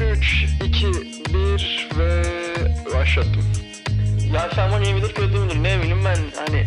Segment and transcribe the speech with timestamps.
[0.00, 0.86] 3, 2,
[1.34, 2.22] 1 ve
[2.94, 3.44] başlattım.
[4.32, 6.66] Yaşlanmak iyi midir kötü müdür ne bileyim ben hani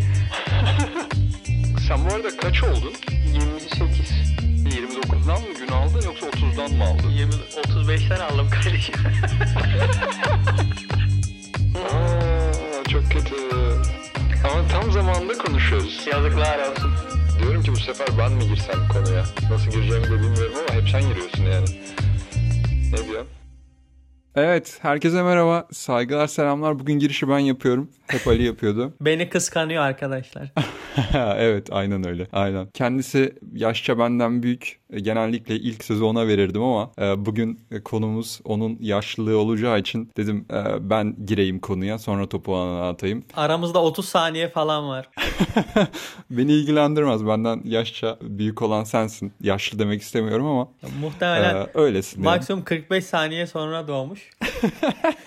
[1.88, 2.92] Sen bu arada kaç oldun?
[3.34, 4.10] 28
[4.42, 7.10] 29'dan mı gün aldın yoksa 30'dan mı aldın?
[7.10, 8.94] 20 35'ten aldım kardeşim.
[11.76, 13.34] Aa, çok kötü.
[14.44, 16.06] Ama tam zamanında konuşuyoruz.
[16.12, 16.92] Yazıklar olsun.
[17.38, 19.24] Diyorum ki bu sefer ben mi girsem konuya?
[19.50, 21.66] Nasıl gireceğimi de bilmiyorum ama hep sen giriyorsun yani.
[22.92, 23.26] Ne diyorsun?
[24.34, 25.68] Evet, herkese merhaba.
[25.72, 26.78] Saygılar, selamlar.
[26.78, 27.90] Bugün girişi ben yapıyorum.
[28.06, 28.94] Hep Ali yapıyordu.
[29.00, 30.52] Beni kıskanıyor arkadaşlar.
[31.36, 32.26] evet, aynen öyle.
[32.32, 32.68] Aynen.
[32.74, 34.80] Kendisi yaşça benden büyük.
[34.92, 40.10] E, Genellikle ilk sözü ona verirdim ama e, bugün e, konumuz onun yaşlılığı olacağı için
[40.16, 40.46] dedim
[40.80, 43.24] ben gireyim konuya sonra topu ona atayım.
[43.36, 45.08] Aramızda 30 saniye falan var.
[46.30, 47.26] Beni ilgilendirmez.
[47.26, 49.32] Benden yaşça büyük olan sensin.
[49.40, 50.68] Yaşlı demek istemiyorum ama
[51.00, 52.22] Muhtemelen e, öylesin.
[52.22, 52.24] yani.
[52.24, 54.30] maksimum 45 saniye sonra doğmuş.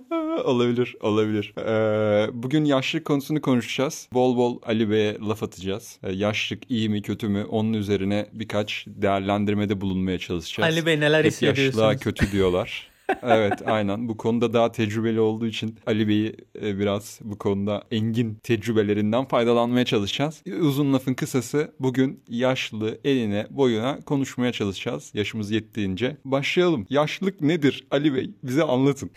[0.44, 1.54] olabilir, olabilir.
[1.58, 4.08] Ee, bugün yaşlılık konusunu konuşacağız.
[4.12, 5.98] Bol bol Ali Bey'e laf atacağız.
[6.02, 10.72] Ee, yaşlılık iyi mi kötü mü onun üzerine birkaç değerlendirmede bulunmaya çalışacağız.
[10.72, 11.66] Ali Bey neler Hep hissediyorsunuz?
[11.66, 12.86] yaşlılığa kötü diyorlar.
[13.22, 18.34] evet aynen bu konuda daha tecrübeli olduğu için Ali Bey'i e, biraz bu konuda engin
[18.34, 20.42] tecrübelerinden faydalanmaya çalışacağız.
[20.60, 26.16] Uzun lafın kısası bugün yaşlı eline boyuna konuşmaya çalışacağız yaşımız yettiğince.
[26.24, 26.86] Başlayalım.
[26.90, 28.30] Yaşlılık nedir Ali Bey?
[28.42, 29.10] Bize anlatın.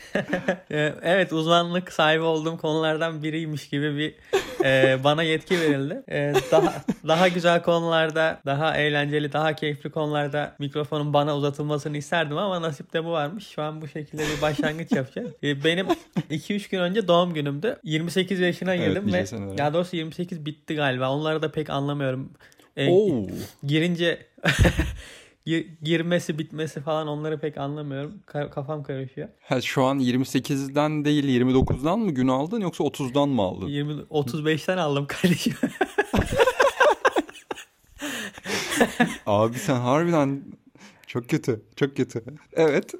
[0.71, 4.15] Ee, evet uzmanlık sahibi olduğum konulardan biriymiş gibi bir
[4.65, 6.03] e, bana yetki verildi.
[6.11, 6.73] Ee, daha
[7.07, 13.11] daha güzel konularda, daha eğlenceli, daha keyifli konularda mikrofonun bana uzatılmasını isterdim ama nasipte bu
[13.11, 13.47] varmış.
[13.47, 15.31] Şu an bu şekilde bir başlangıç yapacağız.
[15.43, 15.87] Ee, benim
[16.31, 17.79] 2-3 gün önce doğum günümdü.
[17.83, 19.57] 28 yaşına Evet, girdim nice ve seneler.
[19.57, 21.09] ya doğrusu 28 bitti galiba.
[21.11, 22.31] Onları da pek anlamıyorum.
[22.77, 23.27] Ee, Oo.
[23.63, 24.27] girince
[25.45, 28.13] gir- girmesi bitmesi falan onları pek anlamıyorum.
[28.27, 29.27] Ka- kafam karışıyor.
[29.41, 33.67] Ha, şu an 28'den değil 29'dan mı gün aldın yoksa 30'dan mı aldın?
[33.67, 35.53] 20 35'ten aldım kardeşim.
[39.25, 40.43] Abi sen harbiden
[41.07, 41.61] çok kötü.
[41.75, 42.23] Çok kötü.
[42.53, 42.93] Evet.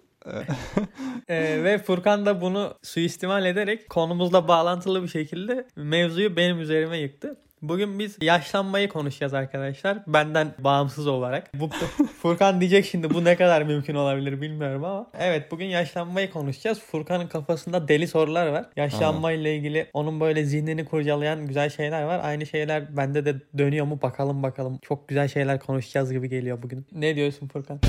[1.30, 7.38] Ee, ve Furkan da bunu suistimal ederek konumuzla bağlantılı bir şekilde mevzuyu benim üzerime yıktı.
[7.62, 9.98] Bugün biz yaşlanmayı konuşacağız arkadaşlar.
[10.08, 11.60] Benden bağımsız olarak.
[11.60, 11.70] Bu,
[12.22, 15.08] Furkan diyecek şimdi bu ne kadar mümkün olabilir bilmiyorum ama.
[15.20, 16.80] Evet bugün yaşlanmayı konuşacağız.
[16.80, 18.66] Furkan'ın kafasında deli sorular var.
[18.76, 22.22] Yaşlanmayla ilgili onun böyle zihnini kurcalayan güzel şeyler var.
[22.24, 24.80] Aynı şeyler bende de dönüyor mu bakalım bakalım.
[24.82, 26.86] Çok güzel şeyler konuşacağız gibi geliyor bugün.
[26.92, 27.80] Ne diyorsun Furkan?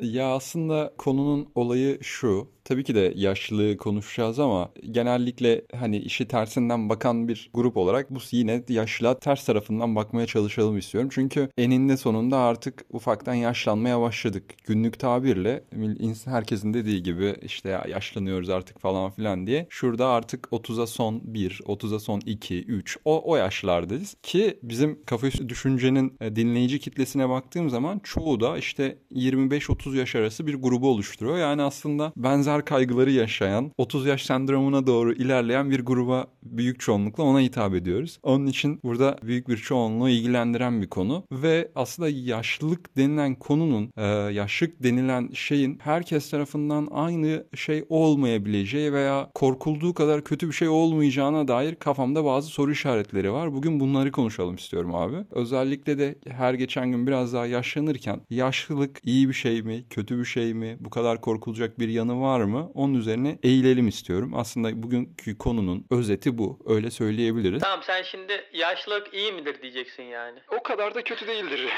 [0.00, 2.48] Ya aslında konunun olayı şu.
[2.64, 8.18] Tabii ki de yaşlılığı konuşacağız ama genellikle hani işi tersinden bakan bir grup olarak bu
[8.30, 11.10] yine yaşlılığa ters tarafından bakmaya çalışalım istiyorum.
[11.12, 14.44] Çünkü eninde sonunda artık ufaktan yaşlanmaya başladık.
[14.64, 15.64] Günlük tabirle
[15.98, 19.66] insan herkesin dediği gibi işte ya yaşlanıyoruz artık falan filan diye.
[19.70, 24.16] Şurada artık 30'a son 1, 30'a son 2, 3 o, o yaşlardayız.
[24.22, 30.46] Ki bizim kafa düşüncenin e, dinleyici kitlesine baktığım zaman çoğu da işte 25-30 yaş arası
[30.46, 31.38] bir grubu oluşturuyor.
[31.38, 37.40] Yani aslında benzer kaygıları yaşayan 30 yaş sendromuna doğru ilerleyen bir gruba büyük çoğunlukla ona
[37.40, 38.18] hitap ediyoruz.
[38.22, 44.04] Onun için burada büyük bir çoğunluğu ilgilendiren bir konu ve aslında yaşlılık denilen konunun e,
[44.32, 51.48] yaşlılık denilen şeyin herkes tarafından aynı şey olmayabileceği veya korkulduğu kadar kötü bir şey olmayacağına
[51.48, 53.54] dair kafamda bazı soru işaretleri var.
[53.54, 55.16] Bugün bunları konuşalım istiyorum abi.
[55.30, 60.24] Özellikle de her geçen gün biraz daha yaşlanırken yaşlılık iyi bir şey mi, kötü bir
[60.24, 62.70] şey mi, bu kadar korkulacak bir yanı var mı?
[62.74, 64.32] Onun üzerine eğilelim istiyorum.
[64.36, 66.58] Aslında bugünkü konunun özeti bu.
[66.66, 67.62] Öyle söyleyebiliriz.
[67.62, 70.38] Tamam sen şimdi yaşlılık iyi midir diyeceksin yani.
[70.58, 71.68] O kadar da kötü değildir.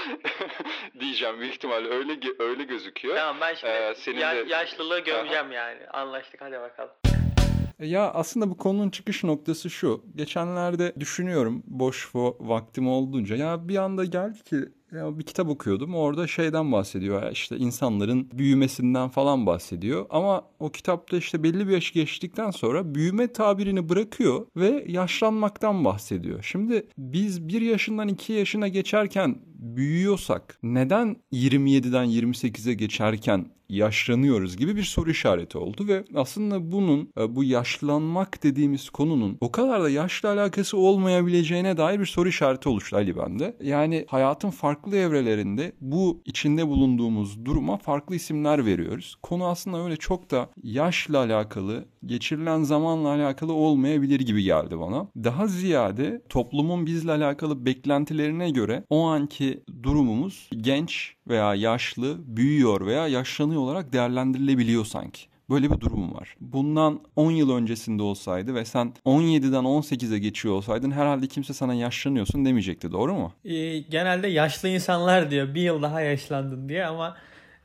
[1.00, 3.16] Diyeceğim büyük ihtimalle öyle öyle gözüküyor.
[3.16, 5.86] Tamam ben şimdi Ee, senin ya- de- yaşlılığı gömeceğim yani.
[5.92, 6.90] Anlaştık hadi bakalım.
[7.78, 10.04] Ya aslında bu konunun çıkış noktası şu.
[10.16, 13.36] Geçenlerde düşünüyorum boş vaktim olduğunca.
[13.36, 14.56] Ya bir anda geldi ki
[14.92, 15.94] bir kitap okuyordum.
[15.94, 17.22] Orada şeyden bahsediyor.
[17.22, 20.06] ya işte insanların büyümesinden falan bahsediyor.
[20.10, 26.42] Ama o kitapta işte belli bir yaş geçtikten sonra büyüme tabirini bırakıyor ve yaşlanmaktan bahsediyor.
[26.42, 34.82] Şimdi biz bir yaşından iki yaşına geçerken büyüyorsak neden 27'den 28'e geçerken yaşlanıyoruz gibi bir
[34.82, 40.32] soru işareti oldu ve aslında bunun e, bu yaşlanmak dediğimiz konunun o kadar da yaşla
[40.32, 43.56] alakası olmayabileceğine dair bir soru işareti oluştu Ali bende.
[43.62, 49.16] Yani hayatın farklı farklı evrelerinde bu içinde bulunduğumuz duruma farklı isimler veriyoruz.
[49.22, 55.08] Konu aslında öyle çok da yaşla alakalı, geçirilen zamanla alakalı olmayabilir gibi geldi bana.
[55.16, 63.08] Daha ziyade toplumun bizle alakalı beklentilerine göre o anki durumumuz genç veya yaşlı, büyüyor veya
[63.08, 65.30] yaşlanıyor olarak değerlendirilebiliyor sanki.
[65.50, 66.36] Böyle bir durum var.
[66.40, 72.44] Bundan 10 yıl öncesinde olsaydı ve sen 17'den 18'e geçiyor olsaydın herhalde kimse sana yaşlanıyorsun
[72.44, 72.92] demeyecekti.
[72.92, 73.32] Doğru mu?
[73.44, 77.16] Ee, genelde yaşlı insanlar diyor bir yıl daha yaşlandın diye ama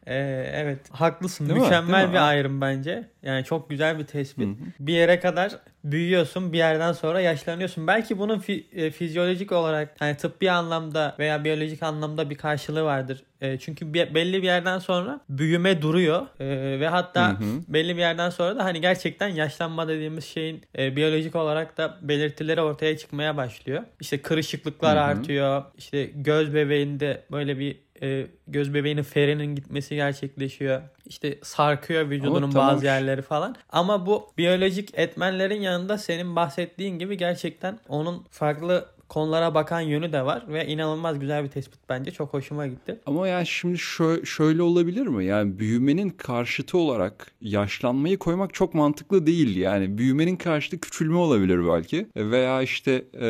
[0.07, 0.15] e,
[0.53, 1.49] evet haklısın.
[1.49, 1.59] Değil?
[1.59, 2.13] Mükemmel mi?
[2.13, 3.09] bir ayrım bence.
[3.23, 4.45] Yani çok güzel bir tespit.
[4.45, 4.65] Hı hı.
[4.79, 5.51] Bir yere kadar
[5.83, 7.87] büyüyorsun, bir yerden sonra yaşlanıyorsun.
[7.87, 13.23] Belki bunun fi- e, fizyolojik olarak yani tıbbi anlamda veya biyolojik anlamda bir karşılığı vardır.
[13.41, 16.45] E, çünkü bir, belli bir yerden sonra büyüme duruyor E,
[16.79, 17.43] ve hatta Hı hı.
[17.67, 22.61] belli bir yerden sonra da hani gerçekten yaşlanma dediğimiz şeyin e, biyolojik olarak da belirtileri
[22.61, 23.83] ortaya çıkmaya başlıyor.
[23.99, 25.03] İşte kırışıklıklar Hı hı.
[25.05, 25.63] artıyor.
[25.77, 30.81] İşte göz bebeğinde böyle bir e, göz bebeğinin ferinin gitmesi gerçekleşiyor.
[31.05, 32.75] İşte sarkıyor vücudunun Ama tamam.
[32.75, 33.55] bazı yerleri falan.
[33.69, 40.25] Ama bu biyolojik etmenlerin yanında senin bahsettiğin gibi gerçekten onun farklı konulara bakan yönü de
[40.25, 42.11] var ve inanılmaz güzel bir tespit bence.
[42.11, 42.99] Çok hoşuma gitti.
[43.05, 45.25] Ama yani şimdi şö- şöyle olabilir mi?
[45.25, 49.57] Yani büyümenin karşıtı olarak yaşlanmayı koymak çok mantıklı değil.
[49.57, 52.07] Yani büyümenin karşıtı küçülme olabilir belki.
[52.15, 53.27] Veya işte e,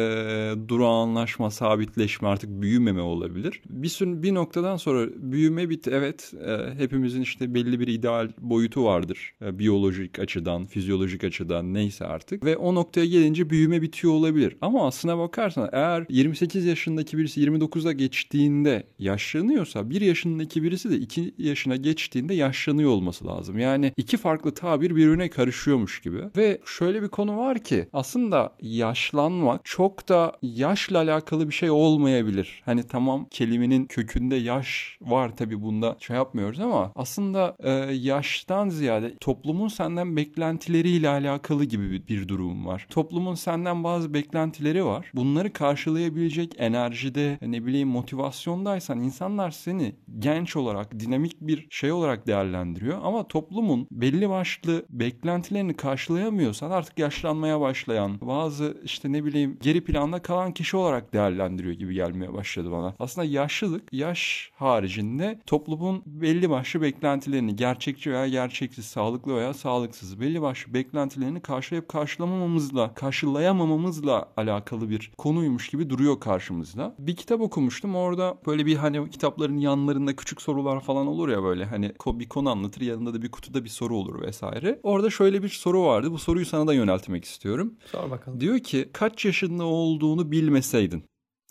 [0.67, 3.61] durağanlaşma, sabitleşme artık büyümeme olabilir.
[3.69, 5.91] Bir sürü bir noktadan sonra büyüme bitti.
[5.93, 9.33] Evet e, hepimizin işte belli bir ideal boyutu vardır.
[9.41, 12.45] E, biyolojik açıdan, fizyolojik açıdan neyse artık.
[12.45, 14.57] Ve o noktaya gelince büyüme bitiyor olabilir.
[14.61, 21.33] Ama aslına bakarsan eğer 28 yaşındaki birisi 29'a geçtiğinde yaşlanıyorsa bir yaşındaki birisi de 2
[21.37, 23.59] yaşına geçtiğinde yaşlanıyor olması lazım.
[23.59, 26.21] Yani iki farklı tabir birbirine karışıyormuş gibi.
[26.37, 32.61] Ve şöyle bir konu var ki aslında yaşlanmak çok da yaşla alakalı bir şey olmayabilir.
[32.65, 39.17] Hani tamam kelimenin kökünde yaş var tabii bunda şey yapmıyoruz ama aslında e, yaştan ziyade
[39.17, 42.87] toplumun senden beklentileriyle alakalı gibi bir durum var.
[42.89, 45.11] Toplumun senden bazı beklentileri var.
[45.13, 52.99] Bunları karşılayabilecek enerjide ne bileyim motivasyondaysan insanlar seni genç olarak dinamik bir şey olarak değerlendiriyor
[53.03, 60.21] ama toplumun belli başlı beklentilerini karşılayamıyorsan artık yaşlanmaya başlayan bazı işte ne bileyim geri planda
[60.21, 62.95] kalan kişi olarak değerlendiriyor gibi gelmeye başladı bana.
[62.99, 70.41] Aslında yaşlılık yaş haricinde toplumun belli başlı beklentilerini gerçekçi veya gerçeksiz, sağlıklı veya sağlıksız belli
[70.41, 75.11] başlı beklentilerini karşılayıp karşılamamamızla, karşılayamamamızla alakalı bir
[75.45, 76.95] konuymuş gibi duruyor karşımızda.
[76.99, 77.95] Bir kitap okumuştum.
[77.95, 82.49] Orada böyle bir hani kitapların yanlarında küçük sorular falan olur ya böyle hani bir konu
[82.49, 84.79] anlatır yanında da bir kutuda bir soru olur vesaire.
[84.83, 86.11] Orada şöyle bir soru vardı.
[86.11, 87.73] Bu soruyu sana da yöneltmek istiyorum.
[87.91, 88.39] Sor bakalım.
[88.39, 91.03] Diyor ki kaç yaşında olduğunu bilmeseydin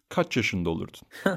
[0.08, 1.00] kaç yaşında olurdun?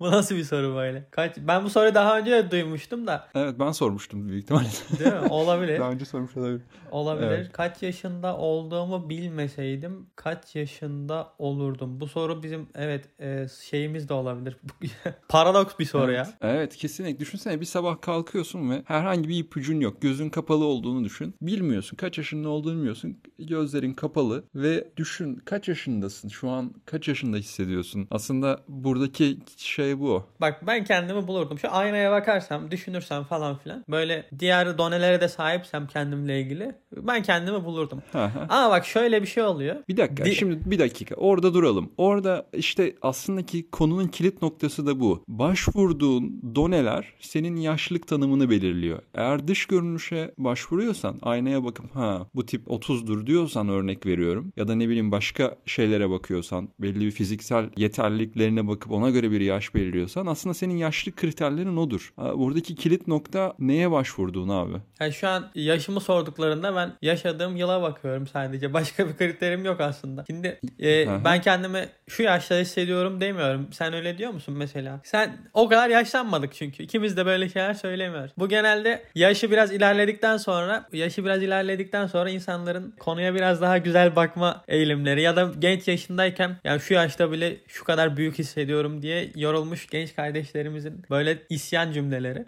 [0.00, 1.08] bu nasıl bir soru böyle?
[1.10, 3.28] Kaç Ben bu soruyu daha önce de duymuştum da.
[3.34, 4.68] Evet ben sormuştum büyük ihtimalle.
[4.98, 5.28] Değil mi?
[5.28, 5.78] Olabilir.
[5.80, 6.62] Daha önce sormuş olabilir.
[6.90, 7.28] Olabilir.
[7.28, 7.52] Evet.
[7.52, 12.00] Kaç yaşında olduğumu bilmeseydim kaç yaşında olurdum?
[12.00, 14.56] Bu soru bizim evet e, şeyimiz de olabilir.
[15.28, 16.28] Paradoks bir soru ya.
[16.40, 17.18] Evet kesinlikle.
[17.20, 20.02] Düşünsene bir sabah kalkıyorsun ve herhangi bir ipucun yok.
[20.02, 21.34] Gözün kapalı olduğunu düşün.
[21.42, 21.96] Bilmiyorsun.
[21.96, 23.18] Kaç yaşında olduğunu bilmiyorsun.
[23.38, 26.28] Gözlerin kapalı ve düşün kaç yaşındasın?
[26.28, 27.63] Şu an kaç yaşında hissediyorsun?
[28.10, 30.22] Aslında buradaki şey bu.
[30.40, 31.58] Bak ben kendimi bulurdum.
[31.58, 33.84] Şu aynaya bakarsam, düşünürsem falan filan.
[33.88, 36.74] Böyle diğer donelere de sahipsem kendimle ilgili.
[36.96, 38.02] Ben kendimi bulurdum.
[38.48, 39.76] Ama bak şöyle bir şey oluyor.
[39.88, 41.90] Bir dakika Di- şimdi bir dakika orada duralım.
[41.96, 45.24] Orada işte aslında ki konunun kilit noktası da bu.
[45.28, 48.98] Başvurduğun doneler senin yaşlılık tanımını belirliyor.
[49.14, 54.74] Eğer dış görünüşe başvuruyorsan aynaya bakıp ha bu tip 30'dur diyorsan örnek veriyorum ya da
[54.74, 60.26] ne bileyim başka şeylere bakıyorsan belli bir fiziksel yeterliliklerine bakıp ona göre bir yaş belirliyorsan
[60.26, 62.12] aslında senin yaşlılık kriterlerin odur.
[62.18, 64.76] Buradaki kilit nokta neye başvurduğun abi?
[65.00, 68.72] Yani şu an yaşımı sorduklarında ben yaşadığım yıla bakıyorum sadece.
[68.72, 70.24] Başka bir kriterim yok aslında.
[70.26, 73.68] Şimdi e, ben kendimi şu yaşta hissediyorum demiyorum.
[73.72, 75.00] Sen öyle diyor musun mesela?
[75.04, 76.82] Sen o kadar yaşlanmadık çünkü.
[76.82, 78.32] İkimiz de böyle şeyler söylemiyoruz.
[78.38, 84.16] Bu genelde yaşı biraz ilerledikten sonra yaşı biraz ilerledikten sonra insanların konuya biraz daha güzel
[84.16, 89.30] bakma eğilimleri ya da genç yaşındayken yani şu yaşta bile şu kadar büyük hissediyorum diye
[89.36, 92.44] yorulmuş genç kardeşlerimizin böyle isyan cümleleri.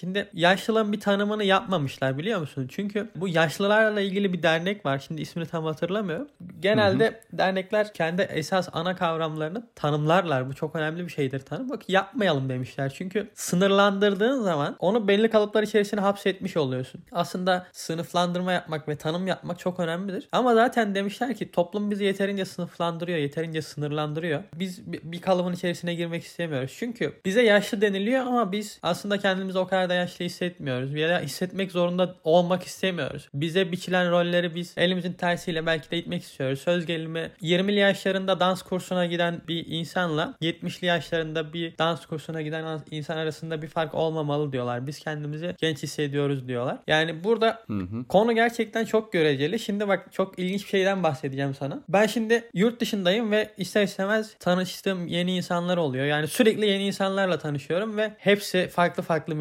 [0.00, 2.66] Şimdi yaşlılığın bir tanımını yapmamışlar biliyor musun?
[2.70, 4.98] Çünkü bu yaşlılarla ilgili bir dernek var.
[4.98, 6.28] Şimdi ismini tam hatırlamıyorum.
[6.60, 7.38] Genelde hı hı.
[7.38, 10.48] dernekler kendi esas ana kavramlarını tanımlarlar.
[10.48, 11.70] Bu çok önemli bir şeydir tanım.
[11.70, 12.92] Bak yapmayalım demişler.
[12.94, 17.00] Çünkü sınırlandırdığın zaman onu belli kalıplar içerisine hapsetmiş oluyorsun.
[17.12, 20.28] Aslında sınıflandırma yapmak ve tanım yapmak çok önemlidir.
[20.32, 24.42] Ama zaten demişler ki toplum bizi yeterince sınıflandırıyor, yeterince sınırlandırıyor.
[24.54, 26.74] Biz bir kalıbın içerisine girmek istemiyoruz.
[26.78, 30.94] Çünkü bize yaşlı deniliyor ama biz aslında kendimizi o kadar da yaşlı hissetmiyoruz.
[30.94, 33.28] Ya da hissetmek zorunda olmak istemiyoruz.
[33.34, 36.60] Bize biçilen rolleri biz elimizin tersiyle belki de itmek istiyoruz.
[36.60, 42.80] Söz gelimi 20'li yaşlarında dans kursuna giden bir insanla 70'li yaşlarında bir dans kursuna giden
[42.90, 44.86] insan arasında bir fark olmamalı diyorlar.
[44.86, 46.78] Biz kendimizi genç hissediyoruz diyorlar.
[46.86, 48.04] Yani burada hı hı.
[48.08, 49.58] konu gerçekten çok göreceli.
[49.58, 51.80] Şimdi bak çok ilginç bir şeyden bahsedeceğim sana.
[51.88, 56.06] Ben şimdi yurt dışındayım ve ister istemez tanıştığım yeni insanlar oluyor.
[56.06, 59.34] Yani sürekli yeni insanlarla tanışıyorum ve hepsi farklı farklı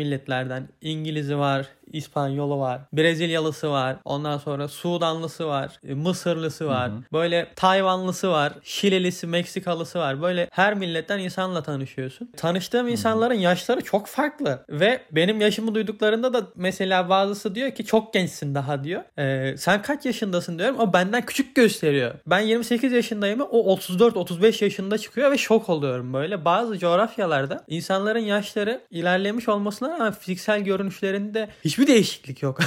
[0.44, 0.68] milletlerden.
[0.82, 2.82] İngiliz'i var, İspanyolu var.
[2.94, 3.96] Brezilyalısı var.
[4.06, 5.80] Ondan sonra Sudanlısı var.
[5.88, 6.92] E, Mısırlısı var.
[6.92, 7.00] Hı hı.
[7.13, 8.54] Böyle Tayvanlısı var.
[8.63, 10.22] Şilelisi, Meksikalısı var.
[10.22, 12.30] Böyle her milletten insanla tanışıyorsun.
[12.38, 14.65] Tanıştığım insanların yaşları çok farklı.
[14.70, 19.01] Ve benim yaşımı duyduklarında da mesela bazısı diyor ki çok gençsin daha diyor.
[19.20, 20.80] Ee, sen kaç yaşındasın diyorum.
[20.80, 22.12] O benden küçük gösteriyor.
[22.27, 23.42] Ben 28 yaşındayım.
[23.42, 26.46] O 34-35 yaşında çıkıyor ve şok oluyorum böyle.
[26.46, 32.60] Bazı coğrafyalarda insanların yaşları ilerlemiş olmasına rağmen fiziksel görünüşlerinde hiçbir değişiklik yok.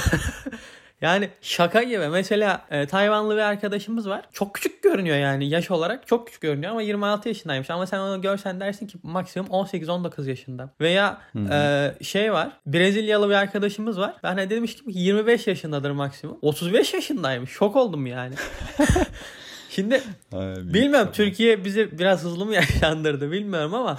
[1.01, 2.07] yani şaka gibi.
[2.07, 4.25] Mesela e, Tayvanlı bir arkadaşımız var.
[4.33, 7.69] Çok küçük görünüyor yani yaş olarak çok küçük görünüyor ama 26 yaşındaymış.
[7.69, 10.69] Ama sen onu görsen dersin ki maksimum 18-19 yaşında.
[10.81, 12.51] Veya e, şey var.
[12.65, 14.15] Brezilyalı bir arkadaşımız var.
[14.23, 16.37] Ben de demiştim ki 25 yaşındadır maksimum.
[16.41, 17.51] 35 yaşındaymış.
[17.51, 18.35] Şok oldum yani.
[19.69, 20.01] Şimdi
[20.33, 23.97] Ay, bilmiyorum Türkiye bizi biraz hızlı mı yaşlandırdı bilmiyorum ama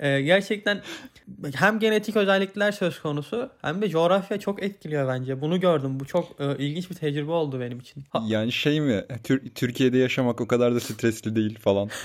[0.00, 0.80] e, gerçekten
[1.54, 5.40] hem genetik özellikler söz konusu hem de coğrafya çok etkiliyor bence.
[5.40, 6.00] Bunu gördüm.
[6.00, 8.04] Bu çok e, ilginç bir tecrübe oldu benim için.
[8.10, 8.24] Ha.
[8.26, 9.04] Yani şey mi?
[9.24, 11.88] Tür- Türkiye'de yaşamak o kadar da stresli değil falan.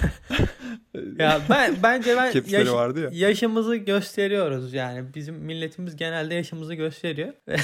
[1.20, 3.28] ya ben bence ben yaş- vardı ya.
[3.28, 5.06] yaşımızı gösteriyoruz yani.
[5.16, 7.34] Bizim milletimiz genelde yaşımızı gösteriyor.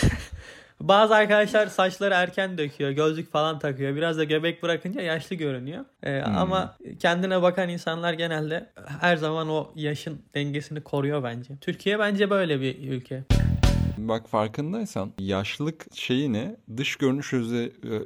[0.81, 3.95] Bazı arkadaşlar saçları erken döküyor, gözlük falan takıyor.
[3.95, 5.85] Biraz da göbek bırakınca yaşlı görünüyor.
[6.03, 6.37] Ee, hmm.
[6.37, 8.69] Ama kendine bakan insanlar genelde
[9.01, 11.53] her zaman o yaşın dengesini koruyor bence.
[11.61, 13.23] Türkiye bence böyle bir ülke.
[14.07, 17.33] Bak farkındaysan yaşlılık şeyini dış görünüş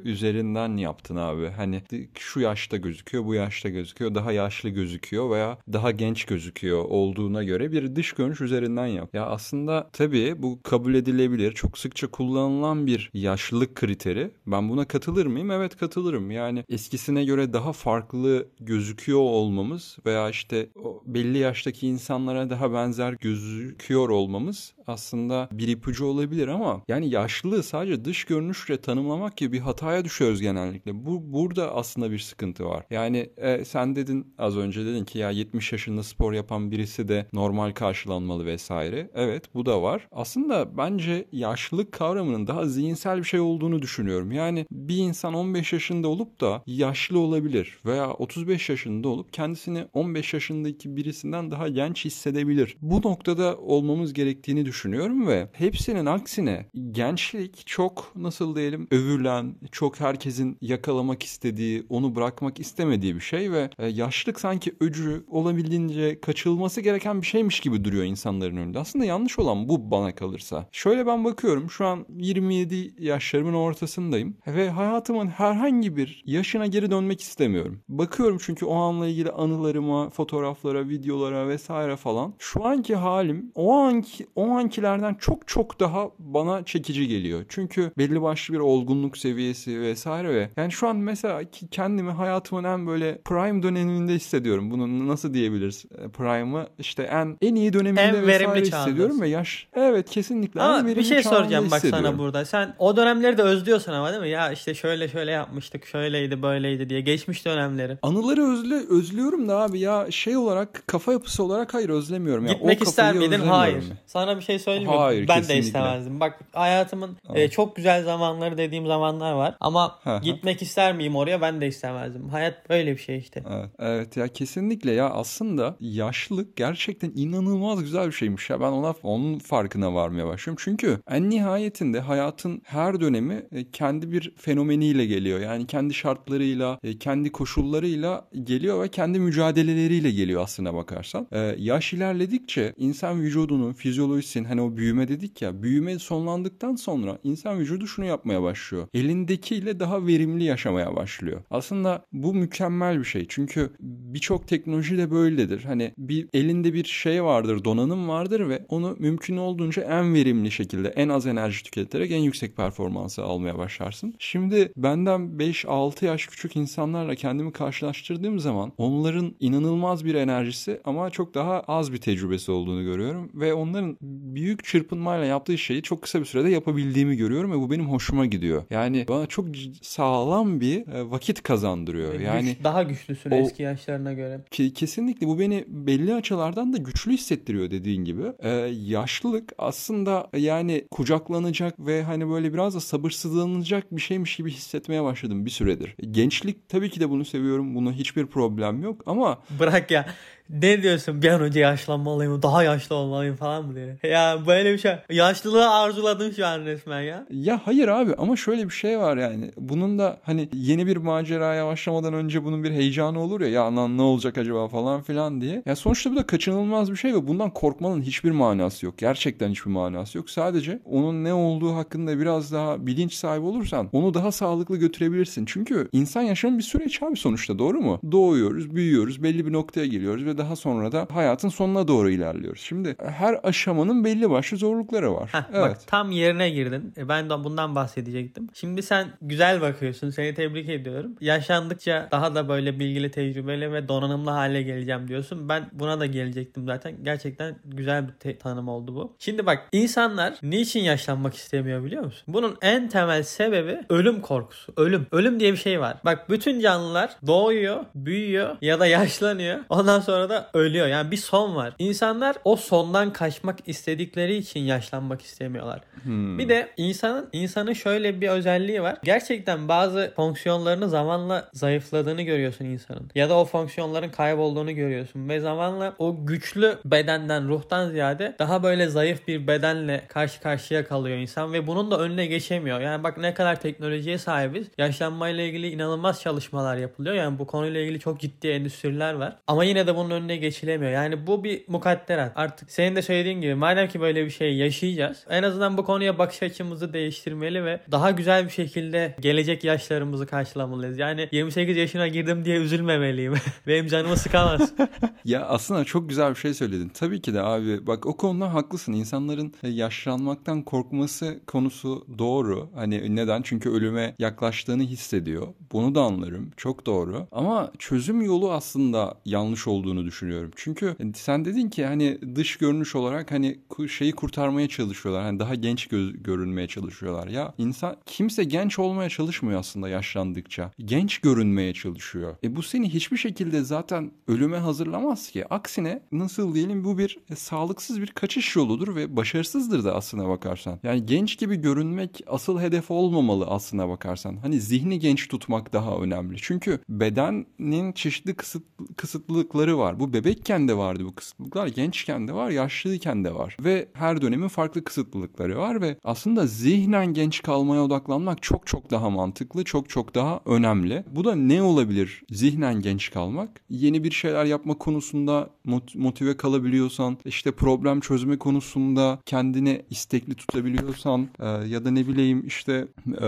[0.03, 1.49] üzerinden yaptın abi.
[1.49, 1.83] Hani
[2.19, 7.71] şu yaşta gözüküyor, bu yaşta gözüküyor, daha yaşlı gözüküyor veya daha genç gözüküyor olduğuna göre
[7.71, 9.09] bir dış görünüş üzerinden yap.
[9.13, 11.51] Ya aslında tabii bu kabul edilebilir.
[11.51, 14.31] Çok sıkça kullanılan bir yaşlılık kriteri.
[14.47, 15.51] Ben buna katılır mıyım?
[15.51, 16.31] Evet katılırım.
[16.31, 20.69] Yani eskisine göre daha farklı gözüküyor olmamız veya işte
[21.05, 28.05] belli yaştaki insanlara daha benzer gözüküyor olmamız aslında bir ipucu olabilir ama yani yaşlılığı sadece
[28.05, 31.05] dış görünüşle tanımlamak gibi bir hataya düşüyoruz genellikle.
[31.05, 32.85] Bu burada aslında bir sıkıntı var.
[32.89, 37.27] Yani e, sen dedin az önce dedin ki ya 70 yaşında spor yapan birisi de
[37.33, 39.11] normal karşılanmalı vesaire.
[39.13, 40.07] Evet bu da var.
[40.11, 44.31] Aslında bence yaşlılık kavramının daha zihinsel bir şey olduğunu düşünüyorum.
[44.31, 50.33] Yani bir insan 15 yaşında olup da yaşlı olabilir veya 35 yaşında olup kendisini 15
[50.33, 52.77] yaşındaki birisinden daha genç hissedebilir.
[52.81, 60.57] Bu noktada olmamız gerektiğini düşünüyorum ve hepsinin aksine gençlik çok nasıl diyelim övülen, çok herkesin
[60.61, 67.21] yakalamak istediği, onu bırakmak istemediği bir şey ve e, yaşlık sanki öcü olabildiğince kaçılması gereken
[67.21, 68.79] bir şeymiş gibi duruyor insanların önünde.
[68.79, 70.69] Aslında yanlış olan bu bana kalırsa.
[70.71, 77.21] Şöyle ben bakıyorum şu an 27 yaşlarımın ortasındayım ve hayatımın herhangi bir yaşına geri dönmek
[77.21, 77.81] istemiyorum.
[77.89, 82.33] Bakıyorum çünkü o anla ilgili anılarıma, fotoğraflara, videolara vesaire falan.
[82.39, 87.45] Şu anki halim o anki o an ankilerden çok çok daha bana çekici geliyor.
[87.49, 92.87] Çünkü belli başlı bir olgunluk seviyesi vesaire ve yani şu an mesela kendimi hayatımın en
[92.87, 94.71] böyle prime döneminde hissediyorum.
[94.71, 95.85] Bunu nasıl diyebiliriz?
[95.97, 100.87] E, prime'ı işte en en iyi döneminde en vesaire hissediyorum ve yaş evet kesinlikle ama
[100.87, 102.45] bir şey soracağım bak sana burada.
[102.45, 104.29] Sen o dönemleri de özlüyorsun ama değil mi?
[104.29, 107.97] Ya işte şöyle şöyle yapmıştık, şöyleydi, böyleydi diye geçmiş dönemleri.
[108.01, 112.53] Anıları özle özlüyorum da abi ya şey olarak kafa yapısı olarak hayır özlemiyorum ya.
[112.53, 113.39] Gitmek ister miydin?
[113.39, 113.83] Hayır.
[114.05, 114.97] Sana bir şey söyleyeyim mi?
[114.97, 115.63] Hayır, ben kesinlikle.
[115.63, 116.19] de istemezdim.
[116.19, 119.55] Bak hayatımın e, çok güzel zamanları dediğim zamanlar var.
[119.59, 121.41] Ama gitmek ister miyim oraya?
[121.41, 122.29] Ben de istemezdim.
[122.29, 123.43] Hayat böyle bir şey işte.
[123.49, 128.61] Evet, evet ya kesinlikle ya aslında yaşlılık gerçekten inanılmaz güzel bir şeymiş ya.
[128.61, 130.61] Ben ona onun farkına varmaya başlıyorum.
[130.63, 135.39] Çünkü en nihayetinde hayatın her dönemi e, kendi bir fenomeniyle geliyor.
[135.39, 141.27] Yani kendi şartlarıyla, e, kendi koşullarıyla geliyor ve kendi mücadeleleriyle geliyor aslına bakarsan.
[141.31, 147.17] Ee, yaş ilerledikçe insan vücudunun, fizyolojisinin hani o büyüme dedik dedik ya büyüme sonlandıktan sonra
[147.23, 148.87] insan vücudu şunu yapmaya başlıyor.
[148.93, 151.41] Elindekiyle daha verimli yaşamaya başlıyor.
[151.51, 153.25] Aslında bu mükemmel bir şey.
[153.29, 155.63] Çünkü birçok teknoloji de böyledir.
[155.63, 160.87] Hani bir elinde bir şey vardır, donanım vardır ve onu mümkün olduğunca en verimli şekilde,
[160.87, 164.15] en az enerji tüketerek en yüksek performansı almaya başlarsın.
[164.19, 171.33] Şimdi benden 5-6 yaş küçük insanlarla kendimi karşılaştırdığım zaman onların inanılmaz bir enerjisi ama çok
[171.33, 176.25] daha az bir tecrübesi olduğunu görüyorum ve onların büyük çırpınmayla yaptığı şeyi çok kısa bir
[176.25, 178.63] sürede yapabildiğimi görüyorum ve bu benim hoşuma gidiyor.
[178.69, 179.45] Yani bana çok
[179.81, 182.19] sağlam bir e, vakit kazandırıyor.
[182.19, 184.41] Yani Güç, daha güçlüsün o, eski yaşlarına göre.
[184.51, 188.23] Ki, kesinlikle bu beni belli açılardan da güçlü hissettiriyor dediğin gibi.
[188.39, 188.49] Ee,
[188.85, 195.45] yaşlılık aslında yani kucaklanacak ve hani böyle biraz da sabırsızlanacak bir şeymiş gibi hissetmeye başladım
[195.45, 195.95] bir süredir.
[196.11, 197.75] Gençlik tabii ki de bunu seviyorum.
[197.75, 200.05] Buna hiçbir problem yok ama bırak ya
[200.49, 204.11] ne diyorsun bir an önce yaşlanmalıyım daha yaşlı olmalıyım falan mı diye.
[204.11, 204.95] Ya böyle bir şey.
[205.09, 207.27] Yaşlılığı arzuladım şu an resmen ya.
[207.31, 209.51] Ya hayır abi ama şöyle bir şey var yani.
[209.57, 213.47] Bunun da hani yeni bir maceraya başlamadan önce bunun bir heyecanı olur ya.
[213.47, 215.63] Ya anan ne olacak acaba falan filan diye.
[215.65, 218.97] Ya sonuçta bu da kaçınılmaz bir şey ve bundan korkmanın hiçbir manası yok.
[218.97, 220.29] Gerçekten hiçbir manası yok.
[220.29, 225.45] Sadece onun ne olduğu hakkında biraz daha bilinç sahibi olursan onu daha sağlıklı götürebilirsin.
[225.45, 227.99] Çünkü insan yaşamı bir süreç abi sonuçta doğru mu?
[228.11, 232.61] Doğuyoruz, büyüyoruz, belli bir noktaya geliyoruz ve daha sonra da hayatın sonuna doğru ilerliyoruz.
[232.61, 235.29] Şimdi her aşamanın belli başlı zorlukları var.
[235.31, 235.61] Heh, evet.
[235.61, 236.93] Bak tam yerine girdin.
[236.97, 238.49] E, ben de bundan bahsedecektim.
[238.53, 240.09] Şimdi sen güzel bakıyorsun.
[240.09, 241.15] Seni tebrik ediyorum.
[241.21, 245.49] Yaşandıkça daha da böyle bilgili, tecrübeli ve donanımlı hale geleceğim diyorsun.
[245.49, 247.03] Ben buna da gelecektim zaten.
[247.03, 249.15] Gerçekten güzel bir tanım oldu bu.
[249.19, 252.23] Şimdi bak insanlar niçin yaşlanmak istemiyor biliyor musun?
[252.27, 254.73] Bunun en temel sebebi ölüm korkusu.
[254.77, 255.07] Ölüm.
[255.11, 255.97] Ölüm diye bir şey var.
[256.05, 259.59] Bak bütün canlılar doğuyor, büyüyor ya da yaşlanıyor.
[259.69, 260.87] Ondan sonra da ölüyor.
[260.87, 261.73] Yani bir son var.
[261.79, 265.81] İnsanlar o sondan kaçmak istedikleri için yaşlanmak istemiyorlar.
[266.03, 266.39] Hmm.
[266.39, 268.97] Bir de insanın insanın şöyle bir özelliği var.
[269.03, 273.11] Gerçekten bazı fonksiyonlarını zamanla zayıfladığını görüyorsun insanın.
[273.15, 278.87] Ya da o fonksiyonların kaybolduğunu görüyorsun ve zamanla o güçlü bedenden, ruhtan ziyade daha böyle
[278.87, 282.79] zayıf bir bedenle karşı karşıya kalıyor insan ve bunun da önüne geçemiyor.
[282.79, 284.67] Yani bak ne kadar teknolojiye sahibiz.
[284.77, 287.15] Yaşlanmayla ilgili inanılmaz çalışmalar yapılıyor.
[287.15, 289.35] Yani bu konuyla ilgili çok ciddi endüstriler var.
[289.47, 290.91] Ama yine de bunun önüne geçilemiyor.
[290.91, 292.31] Yani bu bir mukadderat.
[292.35, 296.17] Artık senin de söylediğin gibi madem ki böyle bir şey yaşayacağız en azından bu konuya
[296.17, 300.97] bakış açımızı değiştirmeli ve daha güzel bir şekilde gelecek yaşlarımızı karşılamalıyız.
[300.97, 303.33] Yani 28 yaşına girdim diye üzülmemeliyim.
[303.67, 304.73] Benim canımı sıkamaz.
[305.25, 306.89] ya aslında çok güzel bir şey söyledin.
[306.89, 308.93] Tabii ki de abi bak o konuda haklısın.
[308.93, 312.69] İnsanların yaşlanmaktan korkması konusu doğru.
[312.75, 313.41] Hani neden?
[313.41, 315.47] Çünkü ölüme yaklaştığını hissediyor.
[315.71, 316.51] Bunu da anlarım.
[316.57, 317.27] Çok doğru.
[317.31, 320.51] Ama çözüm yolu aslında yanlış olduğunu düşünüyorum.
[320.55, 325.23] Çünkü sen dedin ki hani dış görünüş olarak hani şeyi kurtarmaya çalışıyorlar.
[325.23, 327.27] Hani daha genç gö- görünmeye çalışıyorlar.
[327.27, 330.71] Ya insan kimse genç olmaya çalışmıyor aslında yaşlandıkça.
[330.79, 332.35] Genç görünmeye çalışıyor.
[332.43, 335.45] E bu seni hiçbir şekilde zaten ölüme hazırlamaz ki.
[335.53, 340.79] Aksine nasıl diyelim bu bir e, sağlıksız bir kaçış yoludur ve başarısızdır da aslına bakarsan.
[340.83, 344.37] Yani genç gibi görünmek asıl hedef olmamalı aslına bakarsan.
[344.37, 346.37] Hani zihni genç tutmak daha önemli.
[346.41, 348.63] Çünkü bedenin çeşitli kısıt,
[348.97, 349.94] kısıtlılıkları var.
[349.99, 351.67] Bu bebekken de vardı bu kısıtlılıklar.
[351.67, 353.57] Gençken de var, yaşlıyken de var.
[353.59, 359.09] Ve her dönemin farklı kısıtlılıkları var ve aslında zihnen genç kalmaya odaklanmak çok çok daha
[359.09, 361.03] mantıklı, çok çok daha önemli.
[361.11, 363.49] Bu da ne olabilir zihnen genç kalmak?
[363.69, 365.49] Yeni bir şeyler yapma konusunda
[365.95, 372.87] motive kalabiliyorsan, işte problem çözme konusunda kendini istekli tutabiliyorsan e, ya da ne bileyim işte
[373.21, 373.27] e,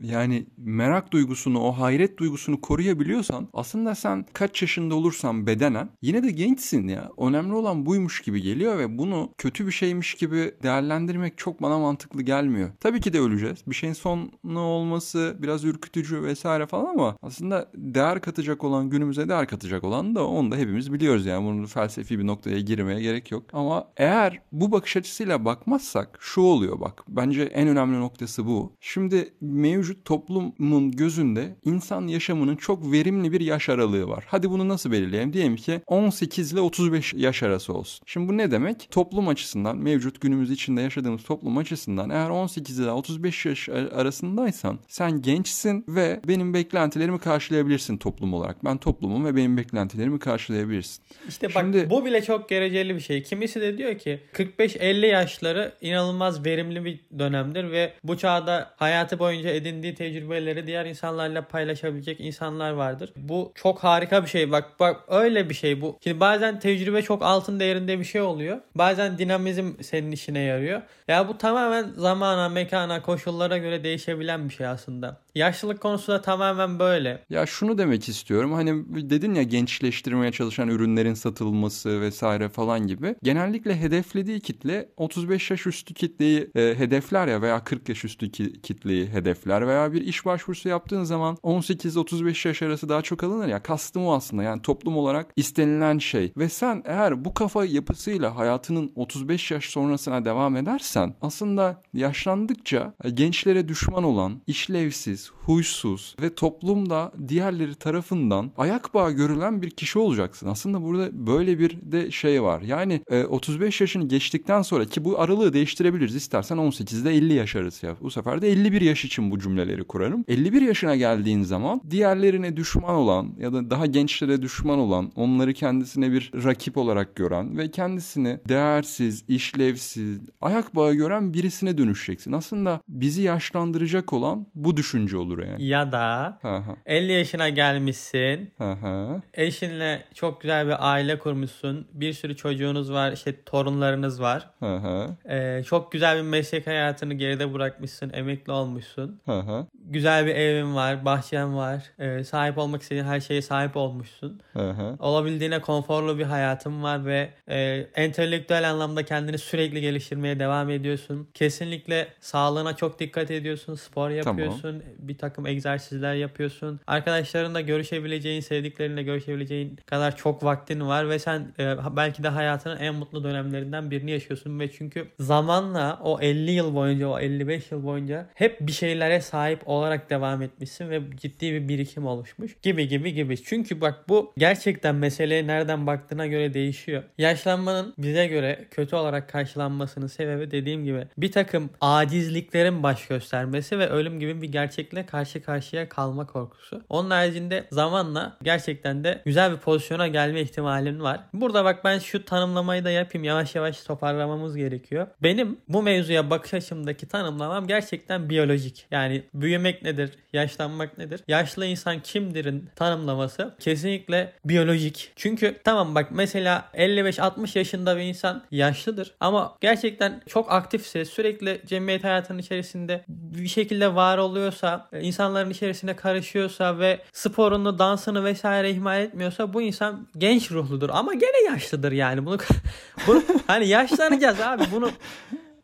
[0.00, 6.30] yani merak duygusunu, o hayret duygusunu koruyabiliyorsan aslında sen kaç yaşında olursan bedenen yine de
[6.30, 7.10] gençsin ya.
[7.18, 12.22] Önemli olan buymuş gibi geliyor ve bunu kötü bir şeymiş gibi değerlendirmek çok bana mantıklı
[12.22, 12.70] gelmiyor.
[12.80, 13.58] Tabii ki de öleceğiz.
[13.66, 19.46] Bir şeyin sonu olması biraz ürkütücü vesaire falan ama aslında değer katacak olan günümüze değer
[19.46, 21.46] katacak olan da onu da hepimiz biliyoruz yani.
[21.46, 23.42] Bunun felsefi bir noktaya girmeye gerek yok.
[23.52, 27.04] Ama eğer bu bakış açısıyla bakmazsak şu oluyor bak.
[27.08, 28.72] Bence en önemli noktası bu.
[28.80, 34.24] Şimdi mevcut toplumun gözünde insan yaşamının çok verimli bir yaş aralığı var.
[34.28, 35.32] Hadi bunu nasıl belirleyelim?
[35.32, 38.04] Diyelim ki 18 ile 35 yaş arası olsun.
[38.06, 38.88] Şimdi bu ne demek?
[38.90, 45.22] Toplum açısından mevcut günümüz içinde yaşadığımız toplum açısından eğer 18 ile 35 yaş arasındaysan sen
[45.22, 48.64] gençsin ve benim beklentilerimi karşılayabilirsin toplum olarak.
[48.64, 51.04] Ben toplumum ve benim beklentilerimi karşılayabilirsin.
[51.28, 51.90] İşte bak Şimdi...
[51.90, 53.22] bu bile çok göreceli bir şey.
[53.22, 59.50] Kimisi de diyor ki 45-50 yaşları inanılmaz verimli bir dönemdir ve bu çağda hayatı boyunca
[59.50, 63.12] edindiği tecrübeleri diğer insanlarla paylaşabilecek insanlar vardır.
[63.16, 64.52] Bu çok harika bir şey.
[64.52, 65.98] Bak bak öyle bir bir şey bu.
[66.04, 68.58] Şimdi bazen tecrübe çok altın değerinde bir şey oluyor.
[68.74, 70.82] Bazen dinamizm senin işine yarıyor.
[71.08, 75.20] Ya bu tamamen zamana, mekana, koşullara göre değişebilen bir şey aslında.
[75.34, 77.24] Yaşlılık konusu da tamamen böyle.
[77.30, 78.52] Ya şunu demek istiyorum.
[78.52, 83.14] Hani dedin ya gençleştirmeye çalışan ürünlerin satılması vesaire falan gibi.
[83.22, 88.52] Genellikle hedeflediği kitle 35 yaş üstü kitleyi e, hedefler ya veya 40 yaş üstü ki,
[88.62, 93.62] kitleyi hedefler veya bir iş başvurusu yaptığın zaman 18-35 yaş arası daha çok alınır ya.
[93.62, 94.42] Kastım o aslında.
[94.42, 96.32] Yani toplum olarak istenilen şey.
[96.36, 103.10] Ve sen eğer bu kafa yapısıyla hayatının 35 yaş sonrasına devam edersen aslında yaşlandıkça e,
[103.10, 110.48] gençlere düşman olan, işlevsiz, huysuz ve toplumda diğerleri tarafından ayak bağı görülen bir kişi olacaksın.
[110.48, 112.62] Aslında burada böyle bir de şey var.
[112.62, 116.14] Yani e, 35 yaşını geçtikten sonra ki bu aralığı değiştirebiliriz.
[116.14, 117.98] İstersen 18'de 50 yaş arası yap.
[118.00, 120.24] Bu sefer de 51 yaş için bu cümleleri kurarım.
[120.28, 126.12] 51 yaşına geldiğin zaman diğerlerine düşman olan ya da daha gençlere düşman olan, onları kendisine
[126.12, 132.32] bir rakip olarak gören ve kendisini değersiz, işlevsiz, ayak bağı gören birisine dönüşeceksin.
[132.32, 135.64] Aslında bizi yaşlandıracak olan bu düşünce olur yani.
[135.64, 136.76] Ya da hı.
[136.86, 138.50] 50 yaşına gelmişsin.
[138.58, 139.22] Hı.
[139.34, 141.86] Eşinle çok güzel bir aile kurmuşsun.
[141.92, 144.50] Bir sürü çocuğunuz var, işte torunlarınız var.
[144.60, 145.06] Hı.
[145.30, 149.20] Ee, çok güzel bir meslek hayatını geride bırakmışsın, emekli olmuşsun.
[149.24, 149.66] Hı.
[149.92, 151.82] Güzel bir evin var, bahçen var.
[151.98, 154.40] Ee, sahip olmak istediğin her şeye sahip olmuşsun.
[154.52, 154.96] Hı.
[154.98, 161.28] Olabildiğine konforlu bir hayatın var ve e, entelektüel anlamda kendini sürekli geliştirmeye devam ediyorsun.
[161.34, 166.80] Kesinlikle sağlığına çok dikkat ediyorsun, spor yapıyorsun, bir takım egzersizler yapıyorsun.
[166.86, 172.94] Arkadaşlarınla görüşebileceğin, sevdiklerinle görüşebileceğin kadar çok vaktin var ve sen e, belki de hayatının en
[172.94, 178.26] mutlu dönemlerinden birini yaşıyorsun ve çünkü zamanla o 50 yıl boyunca, o 55 yıl boyunca
[178.34, 183.42] hep bir şeylere sahip olarak devam etmişsin ve ciddi bir birikim oluşmuş gibi gibi gibi.
[183.42, 187.02] Çünkü bak bu gerçekten meseleye nereden baktığına göre değişiyor.
[187.18, 193.88] Yaşlanmanın bize göre kötü olarak karşılanmasının sebebi dediğim gibi bir takım acizliklerin baş göstermesi ve
[193.88, 196.82] ölüm gibi bir gerçekle karşı karşıya kalma korkusu.
[196.88, 201.20] Onun haricinde zamanla gerçekten de güzel bir pozisyona gelme ihtimalin var.
[201.32, 203.24] Burada bak ben şu tanımlamayı da yapayım.
[203.24, 205.06] Yavaş yavaş toparlamamız gerekiyor.
[205.22, 208.86] Benim bu mevzuya bakış açımdaki tanımlamam gerçekten biyolojik.
[208.90, 209.22] Yani
[209.72, 210.18] büyümek nedir?
[210.32, 211.20] Yaşlanmak nedir?
[211.28, 215.12] Yaşlı insan kimdir'in tanımlaması kesinlikle biyolojik.
[215.16, 222.04] Çünkü tamam bak mesela 55-60 yaşında bir insan yaşlıdır ama gerçekten çok aktifse sürekli cemiyet
[222.04, 229.52] hayatının içerisinde bir şekilde var oluyorsa insanların içerisine karışıyorsa ve sporunu dansını vesaire ihmal etmiyorsa
[229.52, 232.38] bu insan genç ruhludur ama gene yaşlıdır yani bunu,
[233.06, 234.90] bunu hani yaşlanacağız abi bunu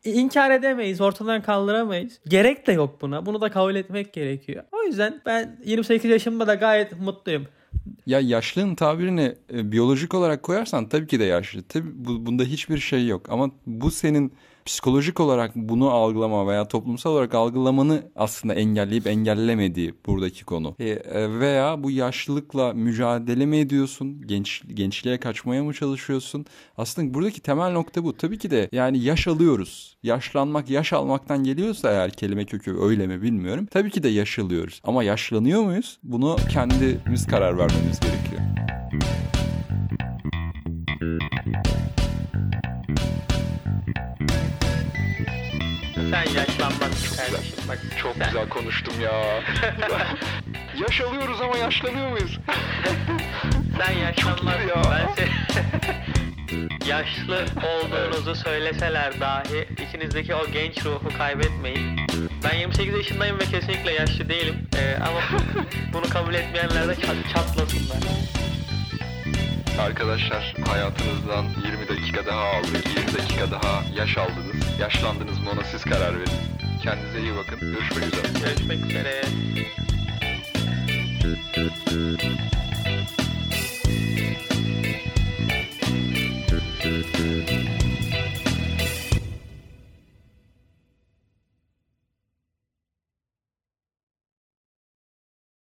[0.03, 2.19] inkar edemeyiz, ortadan kaldıramayız.
[2.27, 3.25] Gerek de yok buna.
[3.25, 4.63] Bunu da kabul etmek gerekiyor.
[4.71, 7.47] O yüzden ben 28 yaşımda da gayet mutluyum.
[8.05, 11.63] Ya yaşlının tabirini e, biyolojik olarak koyarsan tabii ki de yaşlı.
[11.63, 13.29] Tabii bu, bunda hiçbir şey yok.
[13.29, 14.33] Ama bu senin
[14.65, 20.75] psikolojik olarak bunu algılama veya toplumsal olarak algılamanı aslında engelleyip engellemediği buradaki konu.
[20.79, 24.21] E, e, veya bu yaşlılıkla mücadele mi ediyorsun?
[24.25, 26.45] Genç gençliğe kaçmaya mı çalışıyorsun?
[26.77, 28.17] Aslında buradaki temel nokta bu.
[28.17, 29.97] Tabii ki de yani yaş alıyoruz.
[30.03, 33.67] Yaşlanmak yaş almaktan geliyorsa eğer kelime kökü öyle mi bilmiyorum.
[33.71, 34.81] Tabii ki de yaş alıyoruz.
[34.83, 35.99] Ama yaşlanıyor muyuz?
[36.03, 38.58] Bunu kendimiz karar vermemiz gerekiyor.
[47.69, 49.11] Bak Çok güzel konuştum ya.
[50.81, 52.39] Yaş alıyoruz ama yaşlanıyor muyuz?
[53.77, 54.67] sen yaşlanmazsın.
[54.67, 54.75] ya.
[54.91, 55.29] Ben se-
[56.89, 61.99] Yaşlı olduğunuzu söyleseler dahi içinizdeki o genç ruhu kaybetmeyin.
[62.43, 64.55] Ben 28 yaşındayım ve kesinlikle yaşlı değilim.
[64.77, 65.19] Ee, ama
[65.93, 67.97] bunu kabul etmeyenler de çat- çatlasınlar.
[69.81, 72.87] Arkadaşlar hayatınızdan 20 dakika daha aldık.
[72.97, 74.79] 20 dakika daha yaş aldınız.
[74.79, 76.58] Yaşlandınız mı ona siz karar verin.
[76.83, 77.59] Kendinize iyi bakın.
[77.59, 78.27] Görüşmek üzere.
[78.45, 79.21] Görüşmek üzere.